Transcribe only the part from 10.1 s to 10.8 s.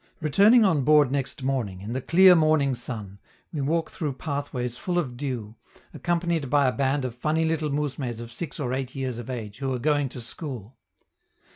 school.